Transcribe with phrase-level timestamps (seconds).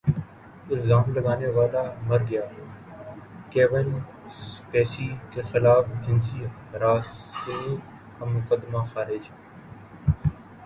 [0.71, 2.45] الزام لگانے والا مر گیا
[3.51, 3.87] کیون
[4.29, 7.75] اسپیسی کے خلاف جنسی ہراسانی
[8.17, 9.23] کا مقدمہ خارج